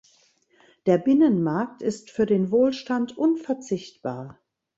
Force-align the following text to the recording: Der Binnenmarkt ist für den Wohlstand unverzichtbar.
Der 0.87 0.97
Binnenmarkt 0.97 1.83
ist 1.83 2.09
für 2.09 2.25
den 2.25 2.49
Wohlstand 2.49 3.15
unverzichtbar. 3.19 4.39